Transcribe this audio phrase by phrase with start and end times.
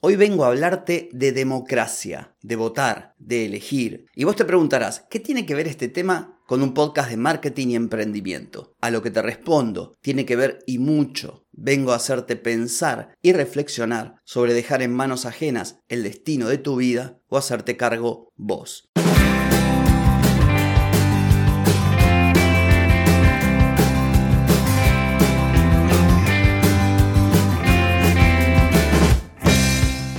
[0.00, 4.06] Hoy vengo a hablarte de democracia, de votar, de elegir.
[4.14, 7.68] Y vos te preguntarás, ¿qué tiene que ver este tema con un podcast de marketing
[7.70, 8.76] y emprendimiento?
[8.80, 11.46] A lo que te respondo, tiene que ver y mucho.
[11.50, 16.76] Vengo a hacerte pensar y reflexionar sobre dejar en manos ajenas el destino de tu
[16.76, 18.88] vida o hacerte cargo vos.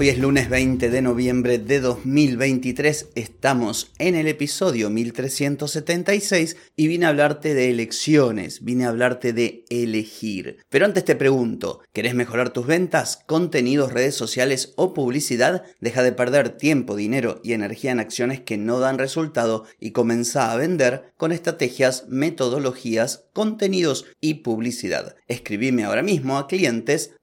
[0.00, 7.06] Hoy es lunes 20 de noviembre de 2023, estamos en el episodio 1376 y vine
[7.06, 10.58] a hablarte de elecciones, vine a hablarte de elegir.
[10.68, 15.64] Pero antes te pregunto, ¿querés mejorar tus ventas, contenidos, redes sociales o publicidad?
[15.80, 20.52] Deja de perder tiempo, dinero y energía en acciones que no dan resultado y comenzá
[20.52, 25.16] a vender con estrategias, metodologías, contenidos y publicidad.
[25.26, 27.14] Escribime ahora mismo a clientes.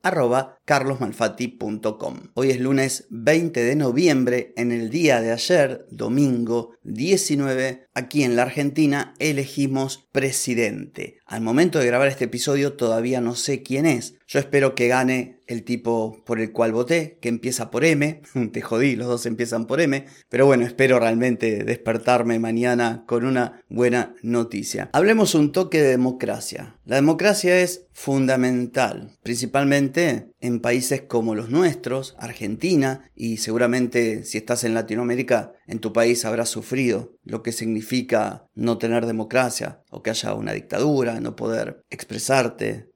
[2.34, 8.36] Hoy es lunes 20 de noviembre, en el día de ayer, domingo 19, aquí en
[8.36, 11.20] la Argentina elegimos presidente.
[11.28, 14.16] Al momento de grabar este episodio todavía no sé quién es.
[14.28, 18.22] Yo espero que gane el tipo por el cual voté, que empieza por M.
[18.52, 20.06] Te jodí, los dos empiezan por M.
[20.30, 24.90] Pero bueno, espero realmente despertarme mañana con una buena noticia.
[24.94, 26.78] Hablemos un toque de democracia.
[26.86, 34.64] La democracia es fundamental, principalmente en países como los nuestros, Argentina, y seguramente si estás
[34.64, 40.10] en Latinoamérica, en tu país habrás sufrido lo que significa no tener democracia o que
[40.10, 42.92] haya una dictadura, no poder expresarte,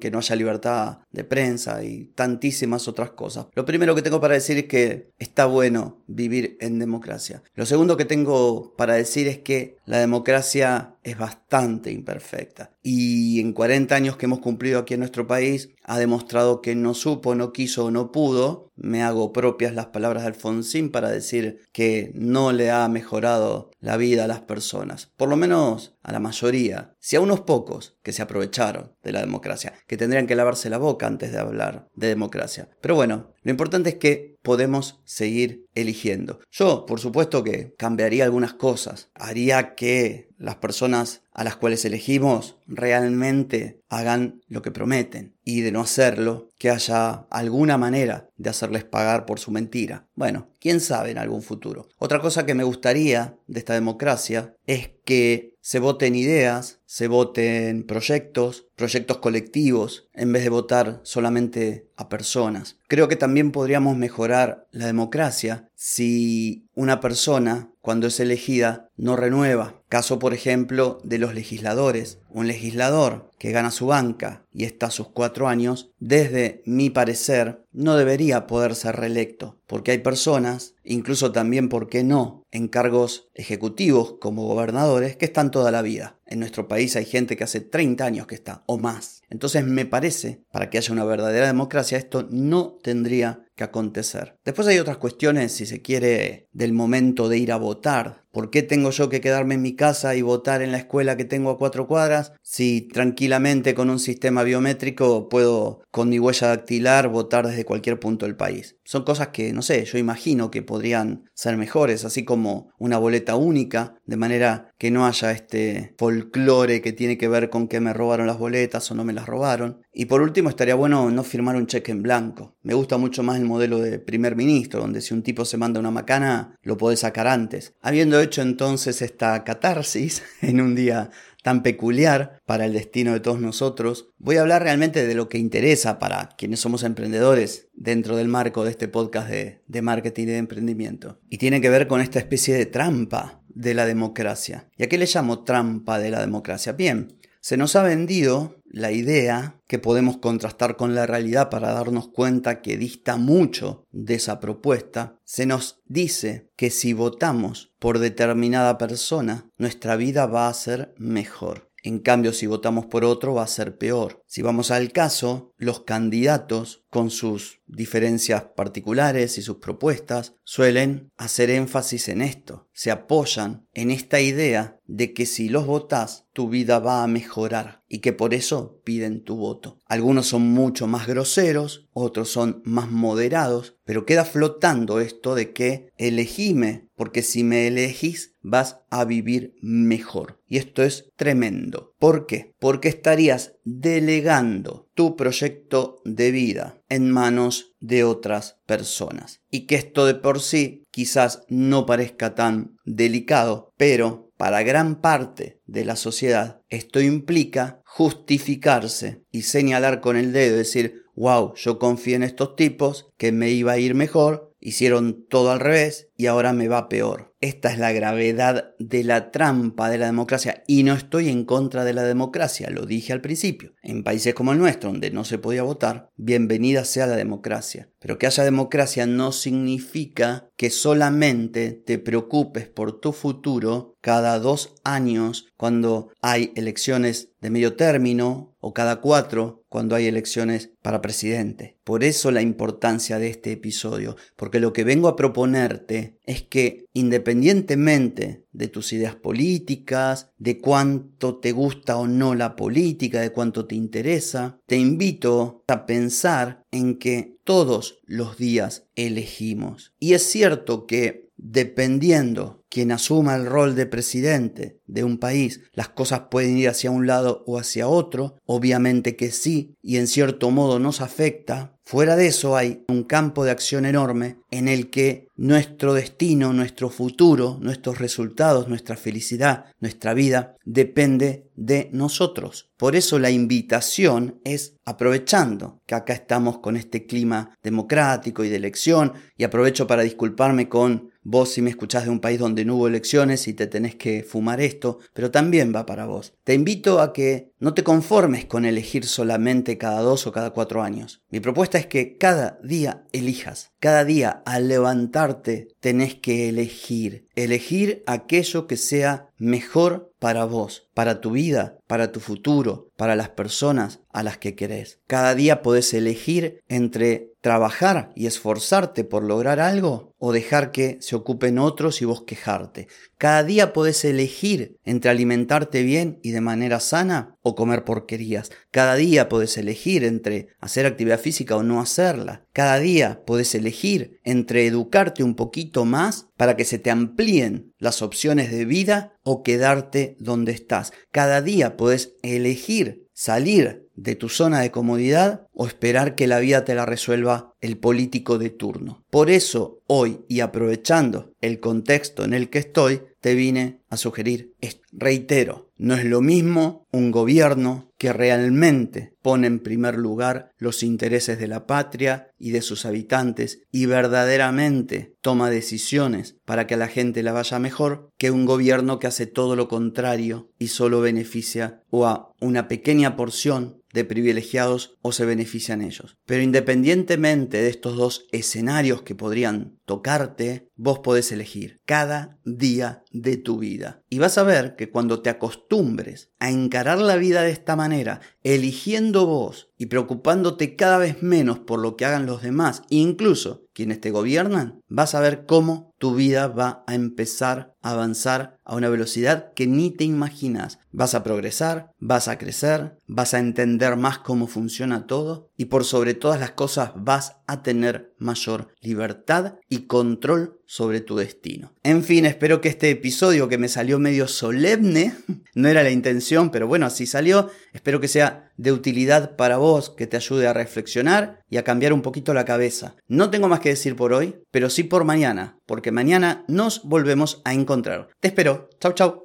[0.00, 3.46] que no haya libertad de prensa y tantísimas otras cosas.
[3.54, 7.42] Lo primero que tengo para decir es que está bueno vivir en democracia.
[7.54, 12.72] Lo segundo que tengo para decir es que la democracia es bastante imperfecta.
[12.82, 16.94] Y en 40 años que hemos cumplido aquí en nuestro país, ha demostrado que no
[16.94, 18.72] supo, no quiso no pudo.
[18.74, 23.96] Me hago propias las palabras de Alfonsín para decir que no le ha mejorado la
[23.96, 25.12] vida a las personas.
[25.16, 26.94] Por lo menos a la mayoría.
[26.98, 30.78] Si a unos pocos que se aprovecharon de la democracia, que tendrían que lavarse la
[30.78, 32.68] boca antes de hablar de democracia.
[32.80, 36.38] Pero bueno, lo importante es que podemos seguir eligiendo.
[36.52, 39.08] Yo, por supuesto que cambiaría algunas cosas.
[39.12, 45.72] Haría que las personas a las cuales elegimos realmente hagan lo que prometen y de
[45.72, 50.06] no hacerlo, que haya alguna manera de hacerles pagar por su mentira.
[50.14, 51.88] Bueno, quién sabe en algún futuro.
[51.98, 57.82] Otra cosa que me gustaría de esta democracia es que se voten ideas, se voten
[57.82, 62.78] proyectos, proyectos colectivos, en vez de votar solamente a personas.
[62.88, 69.80] Creo que también podríamos mejorar la democracia si una persona, cuando es elegida, no renueva.
[69.88, 72.18] Caso, por ejemplo, de los legisladores.
[72.28, 77.64] Un legislador que gana su banca y está a sus cuatro años, desde mi parecer,
[77.70, 83.28] no debería poder ser reelecto, porque hay personas, incluso también, ¿por qué no?, en cargos
[83.34, 86.18] ejecutivos como gobernadores, que están toda la vida.
[86.26, 89.22] En nuestro país hay gente que hace 30 años que está, o más.
[89.30, 94.38] Entonces me parece, para que haya una verdadera democracia, esto no tendría que acontecer.
[94.44, 98.25] Después hay otras cuestiones, si se quiere, del momento de ir a votar.
[98.36, 101.24] ¿Por qué tengo yo que quedarme en mi casa y votar en la escuela que
[101.24, 107.08] tengo a cuatro cuadras si tranquilamente con un sistema biométrico puedo con mi huella dactilar
[107.08, 108.76] votar desde cualquier punto del país?
[108.84, 113.36] Son cosas que, no sé, yo imagino que podrían ser mejores, así como una boleta
[113.36, 117.94] única, de manera que no haya este folclore que tiene que ver con que me
[117.94, 119.80] robaron las boletas o no me las robaron.
[119.92, 122.54] Y por último, estaría bueno no firmar un cheque en blanco.
[122.62, 125.80] Me gusta mucho más el modelo de primer ministro, donde si un tipo se manda
[125.80, 127.74] una macana, lo puede sacar antes.
[127.80, 131.10] Habiendo entonces esta catarsis en un día
[131.42, 135.38] tan peculiar para el destino de todos nosotros, voy a hablar realmente de lo que
[135.38, 140.26] interesa para quienes somos emprendedores dentro del marco de este podcast de, de marketing y
[140.26, 141.20] de emprendimiento.
[141.30, 144.68] Y tiene que ver con esta especie de trampa de la democracia.
[144.76, 146.72] ¿Y a qué le llamo trampa de la democracia?
[146.72, 152.08] Bien, se nos ha vendido la idea que podemos contrastar con la realidad para darnos
[152.08, 155.18] cuenta que dista mucho de esa propuesta.
[155.24, 161.65] Se nos dice que si votamos por determinada persona, nuestra vida va a ser mejor.
[161.86, 164.24] En cambio, si votamos por otro va a ser peor.
[164.26, 171.48] Si vamos al caso, los candidatos con sus diferencias particulares y sus propuestas, suelen hacer
[171.48, 176.80] énfasis en esto, se apoyan en esta idea de que si los votas, tu vida
[176.80, 179.78] va a mejorar y que por eso piden tu voto.
[179.86, 185.92] Algunos son mucho más groseros, otros son más moderados, pero queda flotando esto de que
[185.96, 190.40] elegime, porque si me elegís vas a vivir mejor.
[190.48, 191.94] Y esto es tremendo.
[191.98, 192.54] ¿Por qué?
[192.58, 199.40] Porque estarías delegando tu proyecto de vida en manos de otras personas.
[199.50, 205.60] Y que esto de por sí quizás no parezca tan delicado, pero para gran parte
[205.66, 212.16] de la sociedad esto implica justificarse y señalar con el dedo, decir, wow, yo confío
[212.16, 216.52] en estos tipos, que me iba a ir mejor, hicieron todo al revés y ahora
[216.52, 217.34] me va peor.
[217.40, 221.84] Esta es la gravedad de la trampa de la democracia y no estoy en contra
[221.84, 223.74] de la democracia, lo dije al principio.
[223.82, 227.90] En países como el nuestro, donde no se podía votar, bienvenida sea la democracia.
[228.00, 234.74] Pero que haya democracia no significa que solamente te preocupes por tu futuro cada dos
[234.82, 241.76] años cuando hay elecciones de medio término o cada cuatro cuando hay elecciones para presidente.
[241.84, 246.86] Por eso la importancia de este episodio, porque lo que vengo a proponerte es que
[246.94, 253.66] independientemente de tus ideas políticas, de cuánto te gusta o no la política, de cuánto
[253.66, 259.92] te interesa, te invito a pensar en que todos los días elegimos.
[260.00, 265.88] Y es cierto que dependiendo quien asuma el rol de presidente de un país, las
[265.88, 270.50] cosas pueden ir hacia un lado o hacia otro, obviamente que sí, y en cierto
[270.50, 271.72] modo nos afecta.
[271.84, 276.90] Fuera de eso hay un campo de acción enorme en el que nuestro destino, nuestro
[276.90, 282.70] futuro, nuestros resultados, nuestra felicidad, nuestra vida depende de nosotros.
[282.76, 288.56] Por eso la invitación es aprovechando que acá estamos con este clima democrático y de
[288.56, 292.76] elección y aprovecho para disculparme con vos si me escuchás de un país donde no
[292.76, 296.34] hubo elecciones y te tenés que fumar esto, pero también va para vos.
[296.44, 300.82] Te invito a que no te conformes con elegir solamente cada dos o cada cuatro
[300.82, 301.22] años.
[301.30, 303.72] Mi propuesta es que cada día elijas.
[303.86, 307.28] Cada día al levantarte tenés que elegir.
[307.36, 313.28] Elegir aquello que sea mejor para vos, para tu vida, para tu futuro, para las
[313.28, 314.98] personas a las que querés.
[315.06, 321.14] Cada día podés elegir entre trabajar y esforzarte por lograr algo o dejar que se
[321.14, 322.88] ocupen otros y vos quejarte.
[323.18, 328.50] Cada día podés elegir entre alimentarte bien y de manera sana o comer porquerías.
[328.72, 332.44] Cada día podés elegir entre hacer actividad física o no hacerla.
[332.52, 338.02] Cada día podés elegir entre educarte un poquito más para que se te amplíen las
[338.02, 340.92] opciones de vida o quedarte donde estás.
[341.12, 346.64] Cada día podés elegir salir de tu zona de comodidad o esperar que la vida
[346.64, 349.04] te la resuelva el político de turno.
[349.08, 354.54] Por eso, hoy y aprovechando el contexto en el que estoy, te vine a sugerir
[354.60, 354.82] esto.
[354.92, 361.38] Reitero, no es lo mismo un gobierno que realmente pone en primer lugar los intereses
[361.38, 366.88] de la patria y de sus habitantes y verdaderamente toma decisiones para que a la
[366.88, 371.82] gente la vaya mejor que un gobierno que hace todo lo contrario y solo beneficia
[371.90, 376.18] o a una pequeña porción de privilegiados o se benefician ellos.
[376.26, 383.38] Pero independientemente de estos dos escenarios que podrían tocarte, vos podés elegir cada día de
[383.38, 384.02] tu vida.
[384.10, 388.20] Y vas a ver que cuando te acostumbres a encarar la vida de esta manera,
[388.42, 394.00] eligiendo vos y preocupándote cada vez menos por lo que hagan los demás, incluso quienes
[394.00, 398.88] te gobiernan, vas a ver cómo tu vida va a empezar a avanzar a una
[398.88, 400.78] velocidad que ni te imaginas.
[400.92, 405.84] Vas a progresar, vas a crecer, vas a entender más cómo funciona todo y por
[405.84, 411.72] sobre todas las cosas vas a tener mayor libertad y control sobre tu destino.
[411.82, 415.14] En fin, espero que este episodio que me salió medio solemne,
[415.54, 419.90] no era la intención, pero bueno, así salió, espero que sea de utilidad para vos,
[419.90, 422.96] que te ayude a reflexionar y a cambiar un poquito la cabeza.
[423.06, 427.42] No tengo más que decir por hoy, pero sí por mañana, porque mañana nos volvemos
[427.44, 428.08] a encontrar.
[428.20, 428.70] Te espero.
[428.80, 429.24] Chau, chau.